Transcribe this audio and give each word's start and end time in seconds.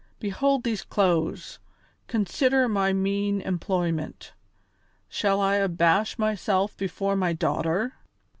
Behold 0.19 0.63
these 0.63 0.81
clothes, 0.81 1.59
consider 2.07 2.67
my 2.67 2.91
mean 2.91 3.39
employment. 3.39 4.33
Shall 5.07 5.39
I 5.39 5.57
abash 5.57 6.17
myself 6.17 6.75
before 6.75 7.15
my 7.15 7.33
daughter?" 7.33 7.93